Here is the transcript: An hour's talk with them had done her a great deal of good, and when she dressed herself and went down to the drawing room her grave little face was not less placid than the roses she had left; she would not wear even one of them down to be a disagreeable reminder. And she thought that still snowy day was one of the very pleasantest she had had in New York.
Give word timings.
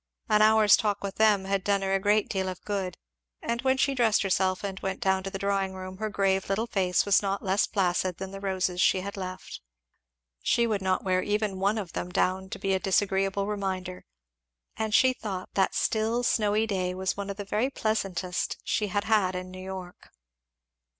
An 0.29 0.41
hour's 0.41 0.75
talk 0.75 1.03
with 1.03 1.17
them 1.17 1.45
had 1.45 1.63
done 1.63 1.83
her 1.83 1.93
a 1.93 1.99
great 1.99 2.27
deal 2.27 2.49
of 2.49 2.63
good, 2.65 2.97
and 3.39 3.61
when 3.61 3.77
she 3.77 3.93
dressed 3.93 4.23
herself 4.23 4.63
and 4.63 4.79
went 4.79 4.99
down 4.99 5.21
to 5.21 5.29
the 5.29 5.37
drawing 5.37 5.75
room 5.75 5.97
her 5.97 6.09
grave 6.09 6.49
little 6.49 6.65
face 6.65 7.05
was 7.05 7.21
not 7.21 7.43
less 7.45 7.67
placid 7.67 8.17
than 8.17 8.31
the 8.31 8.39
roses 8.39 8.81
she 8.81 9.01
had 9.01 9.15
left; 9.15 9.61
she 10.41 10.65
would 10.65 10.81
not 10.81 11.03
wear 11.03 11.21
even 11.21 11.59
one 11.59 11.77
of 11.77 11.93
them 11.93 12.09
down 12.11 12.49
to 12.49 12.57
be 12.57 12.73
a 12.73 12.79
disagreeable 12.79 13.45
reminder. 13.45 14.03
And 14.75 14.91
she 14.91 15.13
thought 15.13 15.49
that 15.53 15.75
still 15.75 16.23
snowy 16.23 16.65
day 16.65 16.95
was 16.95 17.15
one 17.15 17.29
of 17.29 17.37
the 17.37 17.45
very 17.45 17.69
pleasantest 17.69 18.57
she 18.63 18.87
had 18.87 19.03
had 19.03 19.35
in 19.35 19.51
New 19.51 19.63
York. 19.63 20.09